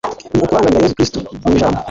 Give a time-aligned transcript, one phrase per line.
[0.33, 1.79] ni ukurangamira yezu kristu mu ijambo